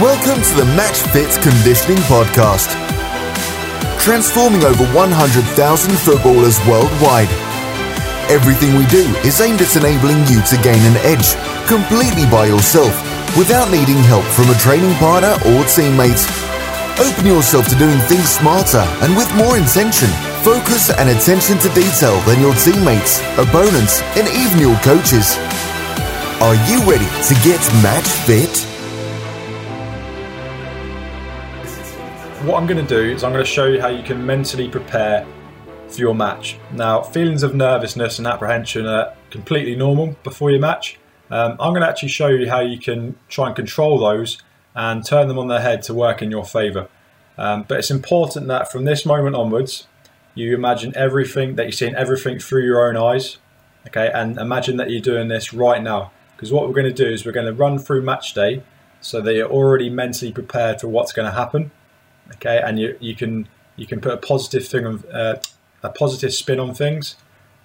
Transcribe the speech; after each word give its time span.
Welcome 0.00 0.40
to 0.40 0.54
the 0.56 0.64
Match 0.72 1.04
Fit 1.12 1.28
Conditioning 1.44 2.00
Podcast. 2.08 2.72
Transforming 4.00 4.64
over 4.64 4.88
100,000 4.96 5.52
footballers 6.00 6.56
worldwide. 6.64 7.28
Everything 8.32 8.72
we 8.80 8.88
do 8.88 9.04
is 9.20 9.44
aimed 9.44 9.60
at 9.60 9.76
enabling 9.76 10.24
you 10.32 10.40
to 10.48 10.56
gain 10.64 10.80
an 10.88 10.96
edge 11.04 11.36
completely 11.68 12.24
by 12.32 12.48
yourself 12.48 12.96
without 13.36 13.68
needing 13.68 14.00
help 14.08 14.24
from 14.32 14.48
a 14.48 14.56
training 14.64 14.96
partner 14.96 15.36
or 15.52 15.60
teammate. 15.68 16.24
Open 16.96 17.28
yourself 17.28 17.68
to 17.68 17.76
doing 17.76 18.00
things 18.08 18.32
smarter 18.32 18.88
and 19.04 19.12
with 19.12 19.28
more 19.36 19.60
intention, 19.60 20.08
focus 20.40 20.88
and 20.88 21.12
attention 21.12 21.60
to 21.60 21.68
detail 21.76 22.16
than 22.24 22.40
your 22.40 22.56
teammates, 22.64 23.20
opponents, 23.36 24.00
and 24.16 24.24
even 24.40 24.56
your 24.56 24.80
coaches. 24.80 25.36
Are 26.40 26.56
you 26.64 26.80
ready 26.88 27.12
to 27.28 27.34
get 27.44 27.60
match 27.84 28.08
fit? 28.24 28.71
What 32.44 32.60
I'm 32.60 32.66
going 32.66 32.84
to 32.84 32.88
do 32.88 33.14
is 33.14 33.22
I'm 33.22 33.30
going 33.30 33.44
to 33.44 33.48
show 33.48 33.66
you 33.66 33.80
how 33.80 33.86
you 33.86 34.02
can 34.02 34.26
mentally 34.26 34.68
prepare 34.68 35.24
for 35.86 36.00
your 36.00 36.14
match. 36.14 36.58
Now, 36.72 37.00
feelings 37.00 37.44
of 37.44 37.54
nervousness 37.54 38.18
and 38.18 38.26
apprehension 38.26 38.84
are 38.84 39.14
completely 39.30 39.76
normal 39.76 40.16
before 40.24 40.50
your 40.50 40.58
match. 40.58 40.98
Um, 41.30 41.52
I'm 41.52 41.72
going 41.72 41.82
to 41.82 41.88
actually 41.88 42.08
show 42.08 42.26
you 42.26 42.50
how 42.50 42.58
you 42.58 42.80
can 42.80 43.14
try 43.28 43.46
and 43.46 43.54
control 43.54 43.96
those 44.00 44.42
and 44.74 45.06
turn 45.06 45.28
them 45.28 45.38
on 45.38 45.46
their 45.46 45.60
head 45.60 45.82
to 45.82 45.94
work 45.94 46.20
in 46.20 46.32
your 46.32 46.44
favour. 46.44 46.88
Um, 47.38 47.64
but 47.68 47.78
it's 47.78 47.92
important 47.92 48.48
that 48.48 48.72
from 48.72 48.86
this 48.86 49.06
moment 49.06 49.36
onwards, 49.36 49.86
you 50.34 50.52
imagine 50.52 50.92
everything 50.96 51.54
that 51.54 51.64
you're 51.64 51.72
seeing 51.72 51.94
everything 51.94 52.40
through 52.40 52.64
your 52.64 52.88
own 52.88 52.96
eyes, 52.96 53.38
okay, 53.86 54.10
and 54.12 54.36
imagine 54.36 54.78
that 54.78 54.90
you're 54.90 55.00
doing 55.00 55.28
this 55.28 55.54
right 55.54 55.80
now. 55.80 56.10
Because 56.34 56.50
what 56.50 56.66
we're 56.66 56.74
going 56.74 56.92
to 56.92 57.04
do 57.04 57.08
is 57.08 57.24
we're 57.24 57.30
going 57.30 57.46
to 57.46 57.52
run 57.52 57.78
through 57.78 58.02
match 58.02 58.34
day 58.34 58.64
so 59.00 59.20
that 59.20 59.32
you're 59.32 59.50
already 59.50 59.88
mentally 59.88 60.32
prepared 60.32 60.80
for 60.80 60.88
what's 60.88 61.12
going 61.12 61.26
to 61.26 61.36
happen 61.36 61.70
okay? 62.34 62.60
And 62.64 62.78
you, 62.78 62.96
you 63.00 63.14
can 63.14 63.48
you 63.76 63.86
can 63.86 64.00
put 64.00 64.12
a 64.12 64.16
positive 64.16 64.66
thing 64.66 64.86
uh, 65.12 65.36
a 65.82 65.90
positive 65.90 66.32
spin 66.32 66.60
on 66.60 66.74
things 66.74 67.16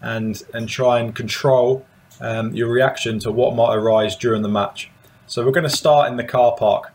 and 0.02 0.42
and 0.54 0.68
try 0.70 1.00
and 1.00 1.16
control 1.16 1.86
um, 2.20 2.54
your 2.56 2.70
reaction 2.70 3.20
to 3.20 3.32
what 3.32 3.56
might 3.56 3.76
arise 3.76 4.16
during 4.16 4.42
the 4.42 4.50
match. 4.50 4.90
So 5.28 5.46
we're 5.46 5.52
going 5.52 5.64
to 5.64 5.70
start 5.70 6.10
in 6.10 6.18
the 6.18 6.24
car 6.24 6.56
park 6.58 6.94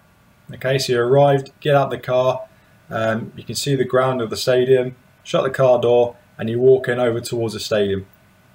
okay? 0.52 0.78
So 0.78 0.92
you 0.92 1.00
arrived 1.00 1.52
get 1.60 1.74
out 1.74 1.90
the 1.90 1.98
car 1.98 2.46
um, 2.90 3.32
you 3.36 3.44
can 3.44 3.54
see 3.54 3.74
the 3.74 3.84
ground 3.84 4.20
of 4.20 4.30
the 4.30 4.36
stadium 4.36 4.96
shut 5.22 5.44
the 5.44 5.50
car 5.50 5.80
door 5.80 6.16
and 6.38 6.50
you 6.50 6.58
walk 6.58 6.88
in 6.88 6.98
over 6.98 7.20
towards 7.20 7.54
the 7.54 7.60
stadium 7.60 8.06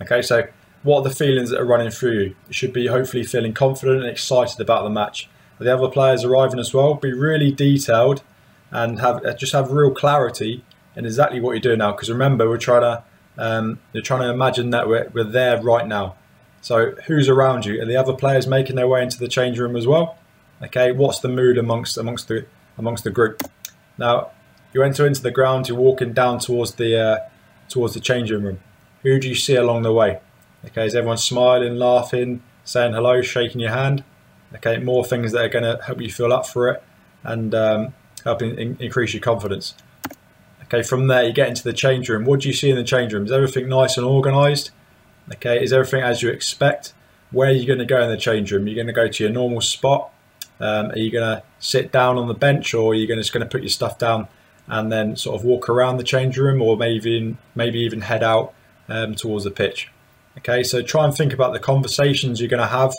okay? 0.02 0.22
So 0.22 0.48
what 0.84 1.00
are 1.00 1.10
the 1.10 1.16
feelings 1.16 1.50
that 1.50 1.60
are 1.60 1.66
running 1.66 1.92
through 1.92 2.14
you? 2.14 2.36
You 2.48 2.54
should 2.54 2.74
be 2.74 2.88
hopefully 2.88 3.24
feeling 3.24 3.54
confident 3.54 4.02
and 4.02 4.10
excited 4.10 4.60
about 4.60 4.84
the 4.84 4.90
match. 4.90 5.30
The 5.60 5.74
other 5.74 5.90
players 5.90 6.24
arriving 6.24 6.60
as 6.60 6.74
well 6.74 6.94
be 6.94 7.14
really 7.14 7.52
detailed 7.52 8.22
and 8.72 9.00
have 9.00 9.26
uh, 9.26 9.34
just 9.34 9.54
have 9.54 9.72
real 9.72 9.92
clarity 9.92 10.64
in 10.96 11.06
exactly 11.06 11.40
what 11.40 11.52
you're 11.52 11.60
doing 11.60 11.80
now. 11.80 11.92
Because 11.92 12.10
remember, 12.10 12.50
we're 12.50 12.58
trying 12.58 12.82
to 12.82 13.04
um, 13.38 13.80
you're 13.94 14.04
trying 14.04 14.22
to 14.22 14.30
imagine 14.30 14.72
that 14.72 14.88
we're, 14.88 15.10
we're 15.14 15.24
there 15.24 15.62
right 15.62 15.88
now. 15.88 16.16
So 16.62 16.92
who's 17.06 17.30
around 17.30 17.66
you? 17.66 17.82
Are 17.82 17.86
the 17.86 17.96
other 17.96 18.14
players 18.14 18.48
making 18.48 18.76
their 18.76 18.88
way 18.88 19.04
into 19.04 19.20
the 19.20 19.28
change 19.28 19.60
room 19.60 19.76
as 19.76 19.86
well? 19.86 20.18
Okay, 20.62 20.92
what's 20.92 21.20
the 21.20 21.30
mood 21.30 21.58
amongst 21.58 21.98
amongst 21.98 22.28
the 22.28 22.46
amongst 22.78 23.04
the 23.04 23.12
group? 23.12 23.44
Now 23.98 24.32
you 24.74 24.84
enter 24.84 25.06
into 25.06 25.22
the 25.22 25.32
ground. 25.32 25.70
You're 25.70 25.78
walking 25.78 26.14
down 26.14 26.40
towards 26.40 26.74
the 26.74 27.00
uh, 27.00 27.20
towards 27.70 27.94
the 27.94 28.00
changing 28.00 28.44
room. 28.44 28.60
Who 29.04 29.20
do 29.20 29.30
you 29.30 29.36
see 29.36 29.56
along 29.56 29.84
the 29.84 29.94
way? 29.94 30.20
Okay, 30.66 30.86
is 30.86 30.96
everyone 30.96 31.18
smiling, 31.18 31.76
laughing, 31.76 32.42
saying 32.66 32.94
hello, 32.94 33.22
shaking 33.22 33.62
your 33.62 33.72
hand? 33.72 34.04
Okay, 34.56 34.78
more 34.78 35.06
things 35.06 35.32
that 35.32 35.46
are 35.46 35.50
going 35.50 35.64
to 35.64 35.82
help 35.84 36.02
you 36.02 36.12
feel 36.12 36.34
up 36.34 36.48
for 36.48 36.70
it, 36.70 36.84
and 37.24 37.54
um, 37.54 37.94
helping 38.28 38.58
in, 38.58 38.78
increase 38.80 39.14
your 39.14 39.22
confidence. 39.22 39.74
Okay, 40.64 40.84
from 40.84 41.08
there 41.08 41.24
you 41.24 41.34
get 41.34 41.48
into 41.48 41.64
the 41.64 41.74
change 41.74 42.10
room. 42.10 42.26
What 42.26 42.42
do 42.42 42.50
you 42.50 42.54
see 42.54 42.70
in 42.70 42.76
the 42.76 42.84
change 42.84 43.14
room? 43.14 43.26
Is 43.26 43.32
everything 43.32 43.70
nice 43.70 43.98
and 43.98 44.06
organised? 44.06 44.72
Okay, 45.34 45.64
is 45.64 45.72
everything 45.72 46.04
as 46.04 46.22
you 46.22 46.30
expect? 46.30 46.94
Where 47.32 47.50
are 47.50 47.54
you 47.54 47.66
going 47.66 47.80
to 47.80 47.86
go 47.86 48.02
in 48.02 48.10
the 48.10 48.18
change 48.18 48.52
room? 48.52 48.68
You're 48.68 48.76
going 48.76 48.88
to 48.88 48.94
go 48.94 49.08
to 49.08 49.24
your 49.24 49.32
normal 49.32 49.62
spot. 49.62 50.12
Um, 50.60 50.92
are 50.92 50.98
you 50.98 51.12
going 51.12 51.38
to 51.38 51.44
sit 51.60 51.92
down 51.92 52.18
on 52.18 52.28
the 52.28 52.34
bench, 52.34 52.74
or 52.74 52.92
are 52.92 52.96
you 52.96 53.08
going 53.08 53.18
to, 53.18 53.24
just 53.24 53.34
going 53.34 53.46
to 53.46 53.50
put 53.50 53.62
your 53.62 53.70
stuff 53.70 53.98
down 53.98 54.28
and 54.68 54.92
then 54.92 55.16
sort 55.16 55.40
of 55.40 55.46
walk 55.46 55.70
around 55.70 55.98
the 55.98 56.04
change 56.04 56.38
room, 56.38 56.62
or 56.62 56.76
maybe 56.76 57.38
maybe 57.56 57.80
even 57.80 58.02
head 58.02 58.24
out 58.24 58.54
um, 58.90 59.16
towards 59.16 59.44
the 59.46 59.52
pitch? 59.52 59.90
Okay, 60.38 60.64
so 60.64 60.82
try 60.82 61.06
and 61.06 61.16
think 61.16 61.34
about 61.34 61.54
the 61.54 61.60
conversations 61.60 62.42
you're 62.42 62.50
going 62.50 62.62
to 62.62 62.68
have 62.68 62.94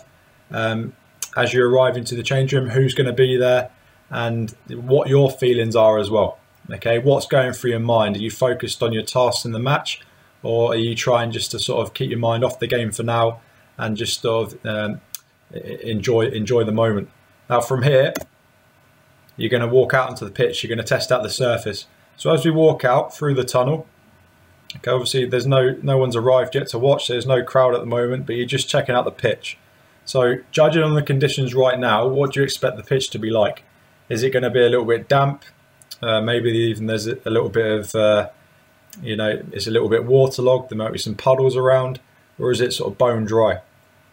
um, 0.50 0.94
as 1.36 1.52
you 1.52 1.64
arrive 1.64 1.96
into 1.96 2.14
the 2.14 2.22
change 2.22 2.52
room. 2.54 2.70
Who's 2.70 2.94
going 2.94 3.06
to 3.06 3.12
be 3.12 3.36
there? 3.36 3.70
And 4.10 4.54
what 4.68 5.08
your 5.08 5.30
feelings 5.30 5.76
are 5.76 5.98
as 5.98 6.10
well. 6.10 6.38
Okay, 6.70 6.98
what's 6.98 7.26
going 7.26 7.52
through 7.52 7.70
your 7.70 7.80
mind? 7.80 8.16
Are 8.16 8.20
you 8.20 8.30
focused 8.30 8.82
on 8.82 8.92
your 8.92 9.02
tasks 9.02 9.44
in 9.44 9.52
the 9.52 9.58
match, 9.58 10.00
or 10.42 10.72
are 10.72 10.76
you 10.76 10.94
trying 10.94 11.30
just 11.30 11.50
to 11.52 11.58
sort 11.58 11.86
of 11.86 11.94
keep 11.94 12.10
your 12.10 12.18
mind 12.18 12.44
off 12.44 12.58
the 12.58 12.66
game 12.66 12.92
for 12.92 13.02
now 13.02 13.40
and 13.78 13.96
just 13.96 14.20
sort 14.20 14.52
of 14.52 14.66
um, 14.66 15.00
enjoy 15.52 16.26
enjoy 16.26 16.64
the 16.64 16.72
moment? 16.72 17.08
Now, 17.48 17.60
from 17.60 17.82
here, 17.82 18.12
you're 19.36 19.48
going 19.48 19.62
to 19.62 19.68
walk 19.68 19.94
out 19.94 20.10
onto 20.10 20.24
the 20.24 20.30
pitch. 20.30 20.62
You're 20.62 20.68
going 20.68 20.84
to 20.84 20.84
test 20.84 21.10
out 21.10 21.22
the 21.22 21.30
surface. 21.30 21.86
So 22.16 22.30
as 22.32 22.44
we 22.44 22.50
walk 22.50 22.84
out 22.84 23.14
through 23.14 23.34
the 23.34 23.44
tunnel, 23.44 23.86
okay, 24.76 24.90
obviously 24.90 25.24
there's 25.24 25.46
no 25.46 25.76
no 25.82 25.96
one's 25.96 26.16
arrived 26.16 26.54
yet 26.54 26.68
to 26.68 26.78
watch. 26.78 27.08
There's 27.08 27.26
no 27.26 27.42
crowd 27.42 27.74
at 27.74 27.80
the 27.80 27.86
moment, 27.86 28.26
but 28.26 28.36
you're 28.36 28.46
just 28.46 28.68
checking 28.68 28.94
out 28.94 29.04
the 29.04 29.10
pitch. 29.10 29.56
So 30.04 30.36
judging 30.50 30.82
on 30.82 30.94
the 30.94 31.02
conditions 31.02 31.54
right 31.54 31.78
now, 31.78 32.06
what 32.06 32.32
do 32.32 32.40
you 32.40 32.44
expect 32.44 32.76
the 32.76 32.82
pitch 32.82 33.10
to 33.10 33.18
be 33.18 33.30
like? 33.30 33.62
Is 34.08 34.22
it 34.22 34.30
going 34.30 34.42
to 34.42 34.50
be 34.50 34.60
a 34.60 34.68
little 34.68 34.84
bit 34.84 35.08
damp? 35.08 35.44
Uh, 36.02 36.20
maybe 36.20 36.50
even 36.50 36.86
there's 36.86 37.06
a 37.06 37.18
little 37.24 37.48
bit 37.48 37.66
of, 37.66 37.94
uh, 37.94 38.30
you 39.02 39.16
know, 39.16 39.42
it's 39.52 39.66
a 39.66 39.70
little 39.70 39.88
bit 39.88 40.04
waterlogged. 40.04 40.70
There 40.70 40.78
might 40.78 40.92
be 40.92 40.98
some 40.98 41.14
puddles 41.14 41.56
around, 41.56 42.00
or 42.38 42.50
is 42.50 42.60
it 42.60 42.72
sort 42.72 42.92
of 42.92 42.98
bone 42.98 43.24
dry? 43.24 43.60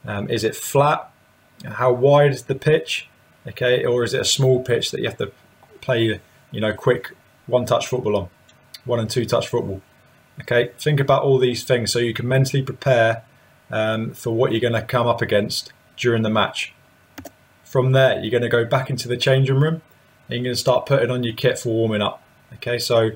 Um, 0.06 0.30
is 0.30 0.44
it 0.44 0.56
flat? 0.56 1.12
How 1.64 1.92
wide 1.92 2.32
is 2.32 2.44
the 2.44 2.56
pitch? 2.56 3.10
Okay, 3.48 3.86
or 3.86 4.04
is 4.04 4.14
it 4.14 4.22
a 4.22 4.26
small 4.26 4.64
pitch 4.64 4.92
that 4.92 5.00
you 5.00 5.08
have 5.08 5.18
to 5.18 5.32
play, 5.82 6.20
you 6.52 6.60
know, 6.62 6.74
quick 6.74 7.16
one-touch 7.46 7.88
football 7.88 8.16
on, 8.16 8.30
one 8.86 9.00
and 9.00 9.10
two-touch 9.10 9.48
football? 9.48 9.82
Okay, 10.42 10.72
think 10.80 11.00
about 11.00 11.24
all 11.24 11.38
these 11.38 11.64
things 11.64 11.92
so 11.92 12.00
you 12.00 12.14
can 12.14 12.28
mentally 12.28 12.62
prepare 12.62 13.24
um, 13.72 14.14
for 14.14 14.32
what 14.32 14.52
you're 14.52 14.62
going 14.62 14.74
to 14.74 14.82
come 14.82 15.08
up 15.08 15.22
against 15.22 15.72
during 15.96 16.24
the 16.24 16.30
match. 16.30 16.74
From 17.76 17.92
there, 17.92 18.22
you're 18.22 18.32
going 18.32 18.42
to 18.42 18.48
go 18.48 18.64
back 18.64 18.90
into 18.90 19.10
the 19.10 19.18
changing 19.18 19.60
room 19.60 19.82
and 20.30 20.30
you're 20.30 20.44
going 20.44 20.56
to 20.56 20.56
start 20.56 20.86
putting 20.86 21.12
on 21.12 21.24
your 21.24 21.36
kit 21.36 21.60
for 21.60 21.74
warming 21.74 22.02
up. 22.02 22.24
Okay, 22.54 22.80
so 22.80 23.12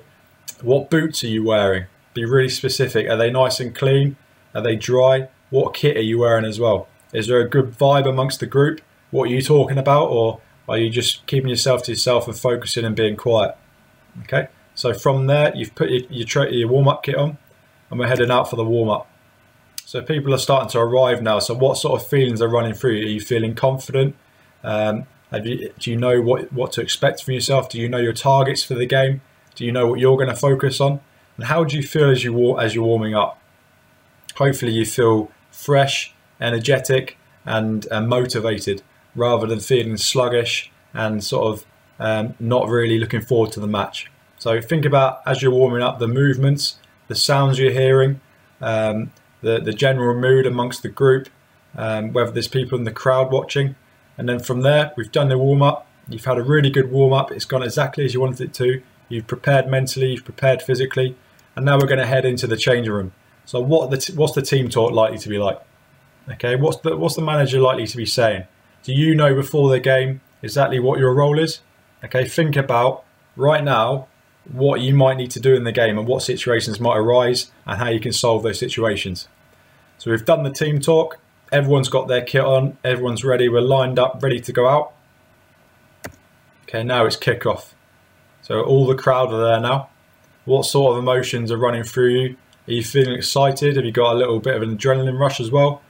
what 0.62 0.90
boots 0.90 1.24
are 1.24 1.28
you 1.28 1.46
wearing? 1.46 1.86
Be 2.14 2.26
really 2.26 2.50
specific. 2.50 3.08
Are 3.08 3.16
they 3.16 3.32
nice 3.32 3.62
and 3.62 3.74
clean? 3.74 4.18
Are 4.54 4.62
they 4.62 4.76
dry? 4.76 5.30
What 5.50 5.74
kit 5.74 5.96
are 5.96 6.02
you 6.02 6.20
wearing 6.20 6.44
as 6.44 6.60
well? 6.60 6.90
Is 7.14 7.28
there 7.28 7.40
a 7.40 7.48
good 7.48 7.78
vibe 7.78 8.06
amongst 8.06 8.42
the 8.42 8.48
group? 8.48 8.82
What 9.12 9.30
are 9.30 9.34
you 9.34 9.42
talking 9.42 9.78
about? 9.78 10.08
Or 10.08 10.42
are 10.68 10.78
you 10.78 10.90
just 10.90 11.26
keeping 11.26 11.50
yourself 11.50 11.84
to 11.84 11.94
yourself 11.94 12.28
and 12.28 12.38
focusing 12.38 12.84
and 12.84 12.98
being 12.98 13.16
quiet? 13.16 13.56
Okay, 14.24 14.50
so 14.76 14.94
from 14.94 15.28
there, 15.28 15.56
you've 15.56 15.74
put 15.74 15.90
your, 15.90 16.02
your, 16.10 16.50
your 16.50 16.68
warm 16.68 16.90
up 16.90 17.04
kit 17.04 17.16
on 17.16 17.38
and 17.90 17.98
we're 17.98 18.08
heading 18.08 18.30
out 18.30 18.50
for 18.50 18.58
the 18.58 18.66
warm 18.66 18.90
up. 18.90 19.10
So 19.86 20.02
people 20.02 20.34
are 20.34 20.38
starting 20.38 20.68
to 20.72 20.80
arrive 20.80 21.22
now. 21.22 21.40
So 21.40 21.54
what 21.54 21.78
sort 21.78 22.02
of 22.02 22.06
feelings 22.06 22.42
are 22.42 22.50
running 22.50 22.74
through 22.74 22.96
you? 22.96 23.06
Are 23.06 23.10
you 23.10 23.22
feeling 23.22 23.56
confident? 23.56 24.18
Um, 24.64 25.06
you, 25.32 25.72
do 25.78 25.92
you 25.92 25.98
know 25.98 26.22
what, 26.22 26.52
what 26.52 26.72
to 26.74 26.82
expect 26.82 27.24
from 27.24 27.34
yourself? 27.34 27.70
Do 27.70 27.80
you 27.80 27.88
know 27.88 28.00
your 28.00 28.14
targets 28.14 28.64
for 28.64 28.74
the 28.74 28.86
game? 28.86 29.22
Do 29.56 29.66
you 29.66 29.72
know 29.72 29.88
what 29.88 30.00
you're 30.00 30.18
going 30.18 30.30
to 30.30 30.36
focus 30.36 30.82
on? 30.82 31.02
And 31.38 31.46
how 31.48 31.64
do 31.64 31.76
you 31.78 31.84
feel 31.84 32.10
as 32.10 32.24
you 32.24 32.60
as 32.60 32.76
you're 32.76 32.84
warming 32.84 33.16
up? 33.16 33.40
Hopefully, 34.36 34.72
you 34.72 34.86
feel 34.86 35.32
fresh, 35.52 36.14
energetic, 36.40 37.18
and, 37.46 37.86
and 37.92 38.08
motivated, 38.08 38.82
rather 39.16 39.48
than 39.48 39.60
feeling 39.60 39.98
sluggish 39.98 40.72
and 40.94 41.24
sort 41.24 41.48
of 41.48 41.66
um, 42.00 42.36
not 42.40 42.68
really 42.68 42.98
looking 42.98 43.22
forward 43.22 43.52
to 43.52 43.60
the 43.60 43.68
match. 43.68 44.10
So 44.38 44.62
think 44.62 44.86
about 44.86 45.22
as 45.26 45.42
you're 45.42 45.52
warming 45.52 45.82
up 45.82 46.00
the 46.00 46.08
movements, 46.08 46.78
the 47.08 47.16
sounds 47.16 47.60
you're 47.60 47.72
hearing, 47.72 48.22
um, 48.62 49.12
the 49.42 49.60
the 49.60 49.74
general 49.74 50.20
mood 50.20 50.46
amongst 50.46 50.82
the 50.82 50.90
group, 50.90 51.30
um, 51.76 52.14
whether 52.14 52.32
there's 52.32 52.48
people 52.48 52.78
in 52.78 52.86
the 52.86 52.92
crowd 52.92 53.32
watching, 53.32 53.76
and 54.20 54.28
then 54.28 54.40
from 54.40 54.62
there, 54.62 54.92
we've 54.98 55.12
done 55.14 55.30
the 55.30 55.38
warm 55.38 55.62
up. 55.62 55.88
You've 56.10 56.26
had 56.26 56.38
a 56.38 56.44
really 56.44 56.70
good 56.70 56.92
warm 56.92 57.14
up. 57.14 57.32
It's 57.32 57.46
gone 57.46 57.64
exactly 57.64 58.04
as 58.04 58.14
you 58.14 58.20
wanted 58.20 58.42
it 58.42 58.54
to. 58.56 58.82
You've 59.08 59.28
prepared 59.28 59.68
mentally, 59.68 60.12
you've 60.12 60.26
prepared 60.26 60.62
physically, 60.62 61.16
and 61.56 61.66
now 61.66 61.80
we're 61.80 61.88
going 61.88 62.00
to 62.00 62.06
head 62.06 62.26
into 62.26 62.46
the 62.46 62.58
changing 62.58 62.92
room. 62.92 63.14
So, 63.46 63.62
what 63.62 63.90
the 63.90 64.14
what's 64.16 64.34
the 64.34 64.42
team 64.42 64.68
talk 64.68 64.92
likely 64.92 65.20
to 65.20 65.30
be 65.30 65.38
like? 65.38 65.62
Okay, 66.30 66.58
what's 66.58 66.78
the 66.80 66.98
what's 66.98 67.16
the 67.16 67.22
manager 67.22 67.62
likely 67.62 67.88
to 67.88 67.96
be 67.96 68.06
saying? 68.06 68.44
Do 68.84 68.92
you 68.92 69.16
know 69.16 69.34
before 69.34 69.70
the 69.70 69.80
game 69.80 70.20
exactly 70.44 70.80
what 70.80 71.00
your 71.00 71.14
role 71.14 71.40
is? 71.40 71.62
Okay, 72.04 72.28
think 72.28 72.58
about 72.58 73.06
right 73.38 73.64
now 73.64 74.10
what 74.52 74.82
you 74.82 74.94
might 74.94 75.16
need 75.16 75.32
to 75.32 75.40
do 75.40 75.56
in 75.56 75.64
the 75.64 75.72
game 75.72 75.98
and 75.98 76.06
what 76.06 76.24
situations 76.24 76.78
might 76.78 76.98
arise 76.98 77.52
and 77.66 77.80
how 77.80 77.88
you 77.88 78.02
can 78.02 78.12
solve 78.12 78.44
those 78.44 78.60
situations. 78.60 79.30
So 79.98 80.12
we've 80.12 80.26
done 80.26 80.44
the 80.44 80.52
team 80.52 80.82
talk. 80.82 81.20
Everyone's 81.52 81.90
got 81.90 82.08
their 82.08 82.22
kit 82.22 82.42
on, 82.42 82.78
everyone's 82.84 83.24
ready, 83.24 83.50
we're 83.50 83.62
lined 83.62 83.98
up, 83.98 84.20
ready 84.22 84.40
to 84.40 84.54
go 84.54 84.68
out. 84.68 84.94
Okay, 86.64 86.84
now 86.84 87.06
it's 87.06 87.18
kickoff. 87.18 87.74
So 88.42 88.62
all 88.62 88.86
the 88.86 88.96
crowd 88.96 89.34
are 89.34 89.44
there 89.44 89.60
now. 89.60 89.90
What 90.46 90.66
sort 90.66 90.94
of 90.94 91.00
emotions 91.00 91.52
are 91.52 91.58
running 91.58 91.84
through 91.84 92.10
you? 92.10 92.38
Are 92.68 92.74
you 92.74 92.84
feeling 92.84 93.14
excited? 93.14 93.76
Have 93.76 93.86
you 93.86 93.92
got 93.92 94.14
a 94.14 94.18
little 94.18 94.40
bit 94.40 94.56
of 94.56 94.62
an 94.62 94.78
adrenaline 94.78 95.20
rush 95.20 95.40
as 95.40 95.50
well? 95.50 95.82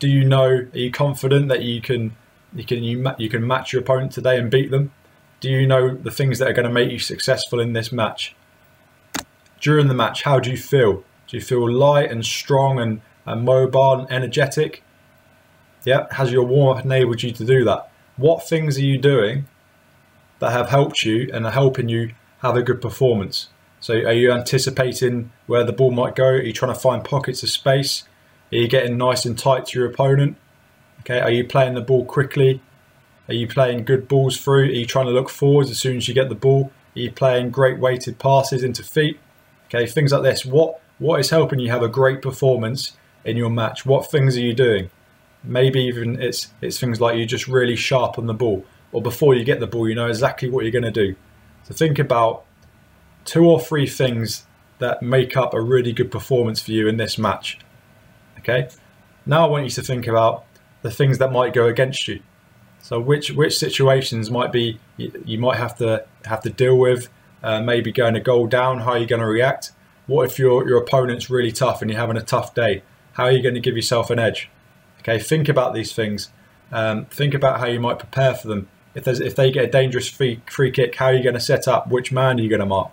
Do 0.00 0.08
you 0.08 0.24
know? 0.24 0.48
Are 0.48 0.78
you 0.78 0.90
confident 0.90 1.48
that 1.48 1.62
you 1.62 1.80
can 1.80 2.16
you 2.54 2.64
can 2.64 2.82
you, 2.82 3.06
you 3.18 3.28
can 3.28 3.46
match 3.46 3.72
your 3.72 3.82
opponent 3.82 4.12
today 4.12 4.38
and 4.38 4.50
beat 4.50 4.70
them? 4.70 4.92
Do 5.40 5.48
you 5.50 5.66
know 5.66 5.94
the 5.94 6.10
things 6.10 6.38
that 6.38 6.48
are 6.48 6.52
going 6.52 6.66
to 6.66 6.72
make 6.72 6.90
you 6.90 6.98
successful 6.98 7.60
in 7.60 7.72
this 7.72 7.92
match? 7.92 8.34
During 9.60 9.88
the 9.88 9.94
match, 9.94 10.22
how 10.22 10.40
do 10.40 10.50
you 10.50 10.56
feel? 10.56 11.04
Do 11.26 11.36
you 11.36 11.40
feel 11.40 11.70
light 11.70 12.10
and 12.10 12.24
strong 12.24 12.78
and, 12.78 13.00
and 13.26 13.44
mobile 13.44 14.00
and 14.00 14.10
energetic? 14.10 14.82
Yeah, 15.84 16.06
has 16.12 16.32
your 16.32 16.44
warm 16.44 16.78
up 16.78 16.84
enabled 16.84 17.22
you 17.22 17.32
to 17.32 17.44
do 17.44 17.64
that? 17.64 17.90
What 18.16 18.48
things 18.48 18.78
are 18.78 18.82
you 18.82 18.98
doing 18.98 19.46
that 20.38 20.52
have 20.52 20.68
helped 20.68 21.04
you 21.04 21.30
and 21.32 21.44
are 21.46 21.52
helping 21.52 21.88
you 21.88 22.14
have 22.38 22.56
a 22.56 22.62
good 22.62 22.80
performance? 22.80 23.48
So, 23.80 23.94
are 23.94 24.12
you 24.12 24.32
anticipating 24.32 25.30
where 25.46 25.62
the 25.62 25.72
ball 25.72 25.90
might 25.90 26.14
go? 26.14 26.24
Are 26.24 26.42
you 26.42 26.54
trying 26.54 26.72
to 26.72 26.80
find 26.80 27.04
pockets 27.04 27.42
of 27.42 27.50
space? 27.50 28.04
Are 28.50 28.56
you 28.56 28.68
getting 28.68 28.96
nice 28.96 29.26
and 29.26 29.38
tight 29.38 29.66
to 29.66 29.78
your 29.78 29.88
opponent? 29.88 30.38
Okay, 31.00 31.20
are 31.20 31.30
you 31.30 31.44
playing 31.44 31.74
the 31.74 31.82
ball 31.82 32.06
quickly? 32.06 32.62
Are 33.28 33.34
you 33.34 33.46
playing 33.46 33.84
good 33.84 34.08
balls 34.08 34.38
through? 34.38 34.64
Are 34.64 34.72
you 34.72 34.86
trying 34.86 35.06
to 35.06 35.12
look 35.12 35.28
forwards 35.28 35.70
as 35.70 35.78
soon 35.78 35.98
as 35.98 36.08
you 36.08 36.14
get 36.14 36.30
the 36.30 36.34
ball? 36.34 36.72
Are 36.96 37.00
you 37.00 37.10
playing 37.10 37.50
great 37.50 37.78
weighted 37.78 38.18
passes 38.18 38.62
into 38.62 38.82
feet? 38.82 39.18
Okay, 39.66 39.86
things 39.86 40.12
like 40.12 40.22
this. 40.22 40.46
What 40.46 40.80
what 40.98 41.20
is 41.20 41.30
helping 41.30 41.58
you 41.58 41.70
have 41.70 41.82
a 41.82 41.88
great 41.88 42.22
performance 42.22 42.96
in 43.24 43.36
your 43.36 43.50
match? 43.50 43.84
What 43.84 44.10
things 44.10 44.36
are 44.36 44.40
you 44.40 44.54
doing? 44.54 44.90
Maybe 45.44 45.80
even 45.82 46.20
it's 46.20 46.52
it's 46.60 46.80
things 46.80 47.00
like 47.00 47.16
you 47.16 47.26
just 47.26 47.48
really 47.48 47.76
sharp 47.76 48.18
on 48.18 48.26
the 48.26 48.34
ball, 48.34 48.64
or 48.92 49.02
before 49.02 49.34
you 49.34 49.44
get 49.44 49.60
the 49.60 49.66
ball, 49.66 49.88
you 49.88 49.94
know 49.94 50.06
exactly 50.06 50.48
what 50.48 50.64
you're 50.64 50.72
going 50.72 50.84
to 50.84 50.90
do. 50.90 51.14
So 51.64 51.74
think 51.74 51.98
about 51.98 52.44
two 53.24 53.44
or 53.46 53.60
three 53.60 53.86
things 53.86 54.46
that 54.78 55.02
make 55.02 55.36
up 55.36 55.54
a 55.54 55.60
really 55.60 55.92
good 55.92 56.10
performance 56.10 56.60
for 56.60 56.72
you 56.72 56.88
in 56.88 56.96
this 56.96 57.18
match. 57.18 57.58
Okay. 58.38 58.68
Now 59.26 59.46
I 59.46 59.48
want 59.48 59.64
you 59.64 59.70
to 59.70 59.82
think 59.82 60.06
about 60.06 60.44
the 60.82 60.90
things 60.90 61.18
that 61.18 61.32
might 61.32 61.54
go 61.54 61.66
against 61.66 62.06
you. 62.08 62.20
So 62.80 63.00
which 63.00 63.30
which 63.30 63.56
situations 63.56 64.30
might 64.30 64.52
be 64.52 64.78
you, 64.98 65.10
you 65.24 65.38
might 65.38 65.56
have 65.56 65.76
to 65.78 66.04
have 66.26 66.42
to 66.42 66.50
deal 66.50 66.78
with? 66.78 67.08
Uh, 67.42 67.60
maybe 67.60 67.92
going 67.92 68.16
a 68.16 68.20
goal 68.20 68.46
down. 68.46 68.80
How 68.80 68.92
are 68.92 68.98
you 68.98 69.06
going 69.06 69.20
to 69.20 69.26
react? 69.26 69.72
What 70.06 70.30
if 70.30 70.38
your 70.38 70.68
your 70.68 70.78
opponent's 70.78 71.30
really 71.30 71.52
tough 71.52 71.80
and 71.80 71.90
you're 71.90 72.00
having 72.00 72.18
a 72.18 72.22
tough 72.22 72.54
day? 72.54 72.82
How 73.12 73.24
are 73.24 73.32
you 73.32 73.42
going 73.42 73.54
to 73.54 73.60
give 73.60 73.76
yourself 73.76 74.10
an 74.10 74.18
edge? 74.18 74.50
Okay, 75.04 75.18
think 75.18 75.50
about 75.50 75.74
these 75.74 75.92
things. 75.92 76.30
Um, 76.72 77.04
think 77.06 77.34
about 77.34 77.60
how 77.60 77.66
you 77.66 77.78
might 77.78 77.98
prepare 77.98 78.34
for 78.34 78.48
them. 78.48 78.68
If 78.94 79.06
if 79.06 79.36
they 79.36 79.50
get 79.50 79.64
a 79.64 79.70
dangerous 79.70 80.08
free 80.08 80.40
free 80.50 80.70
kick, 80.70 80.94
how 80.94 81.06
are 81.06 81.14
you 81.14 81.22
going 81.22 81.34
to 81.34 81.40
set 81.40 81.68
up? 81.68 81.88
Which 81.88 82.10
man 82.10 82.38
are 82.38 82.42
you 82.42 82.48
going 82.48 82.60
to 82.60 82.66
mark? 82.66 82.92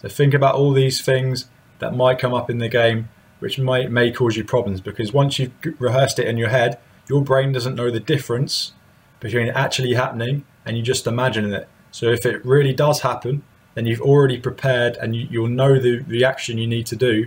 So 0.00 0.08
think 0.08 0.32
about 0.34 0.54
all 0.54 0.72
these 0.72 1.02
things 1.02 1.46
that 1.78 1.94
might 1.94 2.18
come 2.18 2.32
up 2.32 2.48
in 2.48 2.58
the 2.58 2.68
game, 2.68 3.10
which 3.40 3.58
might 3.58 3.90
may 3.90 4.10
cause 4.10 4.36
you 4.36 4.44
problems 4.44 4.80
because 4.80 5.12
once 5.12 5.38
you've 5.38 5.52
rehearsed 5.78 6.18
it 6.18 6.26
in 6.26 6.38
your 6.38 6.48
head, 6.48 6.78
your 7.08 7.22
brain 7.22 7.52
doesn't 7.52 7.74
know 7.74 7.90
the 7.90 8.00
difference 8.00 8.72
between 9.20 9.48
it 9.48 9.54
actually 9.54 9.94
happening 9.94 10.44
and 10.64 10.76
you 10.76 10.82
just 10.82 11.06
imagining 11.06 11.52
it. 11.52 11.68
So 11.90 12.06
if 12.06 12.24
it 12.24 12.44
really 12.44 12.72
does 12.72 13.02
happen, 13.02 13.42
then 13.74 13.86
you've 13.86 14.00
already 14.00 14.38
prepared 14.38 14.96
and 14.96 15.14
you, 15.14 15.42
will 15.42 15.48
know 15.48 15.78
the 15.78 16.00
reaction 16.00 16.58
you 16.58 16.66
need 16.66 16.86
to 16.86 16.96
do 16.96 17.26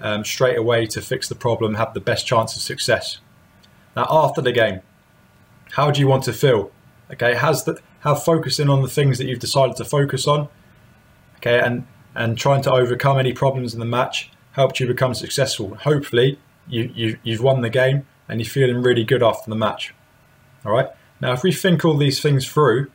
um, 0.00 0.24
straight 0.24 0.56
away 0.56 0.86
to 0.86 1.00
fix 1.00 1.28
the 1.28 1.34
problem, 1.34 1.74
have 1.74 1.94
the 1.94 2.00
best 2.00 2.26
chance 2.26 2.56
of 2.56 2.62
success. 2.62 3.18
Now, 3.96 4.06
after 4.10 4.40
the 4.40 4.52
game, 4.52 4.80
how 5.72 5.90
do 5.90 6.00
you 6.00 6.08
want 6.08 6.24
to 6.24 6.32
feel? 6.32 6.70
Okay, 7.12 7.34
has 7.34 7.64
the 7.64 7.80
have 8.00 8.22
focusing 8.22 8.68
on 8.68 8.82
the 8.82 8.88
things 8.88 9.18
that 9.18 9.26
you've 9.26 9.38
decided 9.38 9.76
to 9.76 9.84
focus 9.84 10.26
on. 10.26 10.48
Okay, 11.36 11.60
and 11.60 11.86
and 12.14 12.38
trying 12.38 12.62
to 12.62 12.72
overcome 12.72 13.18
any 13.18 13.32
problems 13.32 13.74
in 13.74 13.80
the 13.80 13.86
match 13.86 14.30
helped 14.52 14.78
you 14.78 14.86
become 14.86 15.14
successful. 15.14 15.74
Hopefully, 15.76 16.38
you, 16.68 16.90
you 16.94 17.18
you've 17.22 17.42
won 17.42 17.60
the 17.60 17.70
game 17.70 18.06
and 18.28 18.40
you're 18.40 18.48
feeling 18.48 18.82
really 18.82 19.04
good 19.04 19.22
after 19.22 19.50
the 19.50 19.56
match. 19.56 19.94
All 20.64 20.72
right. 20.72 20.88
Now, 21.20 21.32
if 21.32 21.42
we 21.42 21.52
think 21.52 21.84
all 21.84 21.96
these 21.96 22.20
things 22.20 22.46
through, 22.48 22.90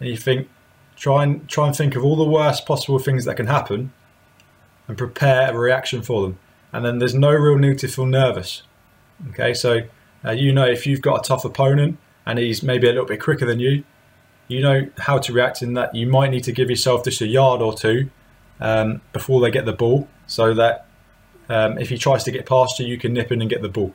and 0.00 0.08
you 0.08 0.16
think, 0.16 0.48
try 0.96 1.22
and 1.22 1.48
try 1.48 1.66
and 1.66 1.76
think 1.76 1.96
of 1.96 2.04
all 2.04 2.16
the 2.16 2.24
worst 2.24 2.66
possible 2.66 2.98
things 2.98 3.24
that 3.24 3.36
can 3.36 3.46
happen, 3.46 3.92
and 4.88 4.96
prepare 4.96 5.50
a 5.50 5.58
reaction 5.58 6.02
for 6.02 6.22
them. 6.22 6.38
And 6.72 6.84
then 6.84 6.98
there's 6.98 7.14
no 7.14 7.30
real 7.30 7.58
need 7.58 7.78
to 7.80 7.88
feel 7.88 8.06
nervous. 8.06 8.62
Okay, 9.30 9.54
so 9.54 9.80
uh, 10.24 10.32
you 10.32 10.52
know 10.52 10.66
if 10.66 10.86
you've 10.86 11.02
got 11.02 11.24
a 11.24 11.28
tough 11.28 11.44
opponent 11.44 11.98
and 12.24 12.38
he's 12.38 12.62
maybe 12.62 12.88
a 12.88 12.90
little 12.90 13.06
bit 13.06 13.20
quicker 13.20 13.46
than 13.46 13.60
you, 13.60 13.84
you 14.48 14.60
know 14.60 14.88
how 14.98 15.18
to 15.18 15.32
react 15.32 15.62
in 15.62 15.74
that. 15.74 15.94
You 15.94 16.06
might 16.06 16.30
need 16.30 16.44
to 16.44 16.52
give 16.52 16.70
yourself 16.70 17.04
just 17.04 17.20
a 17.20 17.26
yard 17.26 17.62
or 17.62 17.74
two 17.74 18.10
um, 18.60 19.00
before 19.12 19.40
they 19.40 19.50
get 19.50 19.64
the 19.64 19.72
ball, 19.72 20.08
so 20.26 20.54
that 20.54 20.86
um, 21.48 21.78
if 21.78 21.88
he 21.88 21.98
tries 21.98 22.24
to 22.24 22.30
get 22.30 22.46
past 22.46 22.78
you, 22.78 22.86
you 22.86 22.98
can 22.98 23.12
nip 23.12 23.32
in 23.32 23.40
and 23.40 23.50
get 23.50 23.62
the 23.62 23.68
ball. 23.68 23.94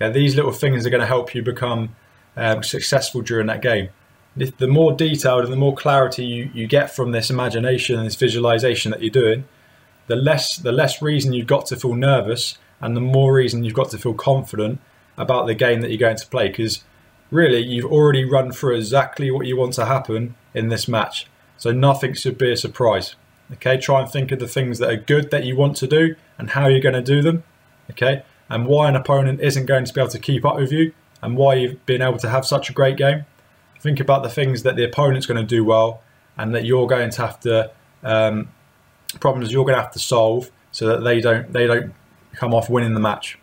Okay, 0.00 0.12
these 0.12 0.36
little 0.36 0.52
things 0.52 0.86
are 0.86 0.90
going 0.90 1.00
to 1.00 1.06
help 1.06 1.34
you 1.34 1.42
become 1.42 1.94
um, 2.36 2.62
successful 2.62 3.20
during 3.20 3.46
that 3.48 3.62
game. 3.62 3.90
The 4.36 4.68
more 4.68 4.92
detailed 4.92 5.42
and 5.42 5.52
the 5.52 5.56
more 5.56 5.74
clarity 5.74 6.24
you, 6.24 6.50
you 6.54 6.68
get 6.68 6.94
from 6.94 7.10
this 7.10 7.30
imagination 7.30 7.96
and 7.98 8.06
this 8.06 8.14
visualization 8.14 8.92
that 8.92 9.02
you're 9.02 9.10
doing, 9.10 9.44
the 10.06 10.16
less 10.16 10.56
the 10.56 10.72
less 10.72 11.02
reason 11.02 11.32
you've 11.32 11.46
got 11.46 11.66
to 11.66 11.76
feel 11.76 11.94
nervous 11.94 12.56
and 12.80 12.96
the 12.96 13.00
more 13.00 13.34
reason 13.34 13.64
you've 13.64 13.74
got 13.74 13.90
to 13.90 13.98
feel 13.98 14.14
confident 14.14 14.80
about 15.16 15.46
the 15.46 15.54
game 15.54 15.80
that 15.80 15.90
you're 15.90 15.98
going 15.98 16.16
to 16.16 16.26
play 16.26 16.48
because 16.48 16.82
really 17.30 17.60
you've 17.60 17.90
already 17.90 18.24
run 18.24 18.50
through 18.50 18.76
exactly 18.76 19.30
what 19.30 19.46
you 19.46 19.56
want 19.56 19.74
to 19.74 19.86
happen 19.86 20.34
in 20.54 20.68
this 20.68 20.88
match. 20.88 21.26
So 21.56 21.72
nothing 21.72 22.14
should 22.14 22.38
be 22.38 22.52
a 22.52 22.56
surprise. 22.56 23.14
Okay, 23.52 23.76
try 23.76 24.00
and 24.00 24.10
think 24.10 24.32
of 24.32 24.38
the 24.38 24.48
things 24.48 24.78
that 24.78 24.90
are 24.90 24.96
good 24.96 25.30
that 25.30 25.44
you 25.44 25.56
want 25.56 25.76
to 25.78 25.86
do 25.86 26.14
and 26.38 26.50
how 26.50 26.68
you're 26.68 26.80
going 26.80 26.94
to 26.94 27.02
do 27.02 27.20
them. 27.20 27.42
Okay, 27.90 28.22
and 28.48 28.66
why 28.66 28.88
an 28.88 28.96
opponent 28.96 29.40
isn't 29.40 29.66
going 29.66 29.84
to 29.84 29.92
be 29.92 30.00
able 30.00 30.10
to 30.10 30.18
keep 30.18 30.44
up 30.44 30.56
with 30.56 30.72
you 30.72 30.92
and 31.22 31.36
why 31.36 31.54
you've 31.54 31.84
been 31.86 32.02
able 32.02 32.18
to 32.18 32.28
have 32.30 32.46
such 32.46 32.70
a 32.70 32.72
great 32.72 32.96
game. 32.96 33.26
Think 33.80 34.00
about 34.00 34.22
the 34.22 34.28
things 34.28 34.62
that 34.62 34.76
the 34.76 34.84
opponent's 34.84 35.26
going 35.26 35.40
to 35.40 35.46
do 35.46 35.64
well 35.64 36.02
and 36.38 36.54
that 36.54 36.64
you're 36.64 36.86
going 36.86 37.10
to 37.10 37.22
have 37.22 37.40
to 37.40 37.70
um, 38.02 38.48
problems 39.18 39.52
you're 39.52 39.64
going 39.64 39.76
to 39.76 39.82
have 39.82 39.92
to 39.92 39.98
solve 39.98 40.50
so 40.72 40.86
that 40.86 41.02
they 41.02 41.20
don't 41.20 41.52
they 41.52 41.66
don't 41.66 41.92
come 42.34 42.54
off 42.54 42.70
winning 42.70 42.94
the 42.94 43.00
match. 43.00 43.38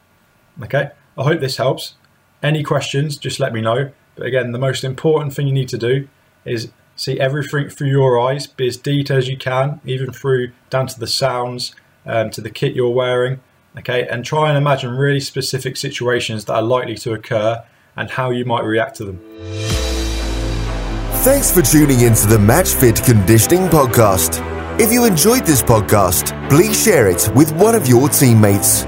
Okay, 0.63 0.91
I 1.17 1.23
hope 1.23 1.39
this 1.39 1.57
helps. 1.57 1.95
Any 2.41 2.63
questions, 2.63 3.17
just 3.17 3.39
let 3.39 3.53
me 3.53 3.61
know. 3.61 3.91
But 4.15 4.27
again, 4.27 4.51
the 4.51 4.59
most 4.59 4.83
important 4.83 5.33
thing 5.33 5.47
you 5.47 5.53
need 5.53 5.69
to 5.69 5.77
do 5.77 6.07
is 6.45 6.71
see 6.95 7.19
everything 7.19 7.69
through 7.69 7.89
your 7.89 8.19
eyes, 8.19 8.47
be 8.47 8.67
as 8.67 8.77
detailed 8.77 9.19
as 9.19 9.27
you 9.27 9.37
can, 9.37 9.79
even 9.85 10.11
through 10.11 10.51
down 10.69 10.87
to 10.87 10.99
the 10.99 11.07
sounds, 11.07 11.75
um, 12.05 12.29
to 12.31 12.41
the 12.41 12.49
kit 12.49 12.73
you're 12.73 12.89
wearing, 12.89 13.39
okay, 13.77 14.07
and 14.07 14.25
try 14.25 14.49
and 14.49 14.57
imagine 14.57 14.91
really 14.91 15.19
specific 15.19 15.77
situations 15.77 16.45
that 16.45 16.55
are 16.55 16.61
likely 16.61 16.95
to 16.95 17.13
occur 17.13 17.63
and 17.95 18.09
how 18.11 18.31
you 18.31 18.45
might 18.45 18.63
react 18.63 18.95
to 18.97 19.05
them. 19.05 19.21
Thanks 21.23 21.51
for 21.51 21.61
tuning 21.61 22.01
into 22.01 22.27
the 22.27 22.39
Match 22.39 22.73
Fit 22.75 23.03
Conditioning 23.03 23.67
Podcast. 23.67 24.56
If 24.79 24.91
you 24.91 25.05
enjoyed 25.05 25.43
this 25.43 25.63
podcast, 25.63 26.49
please 26.49 26.79
share 26.79 27.07
it 27.07 27.31
with 27.33 27.51
one 27.53 27.73
of 27.73 27.87
your 27.87 28.09
teammates. 28.09 28.83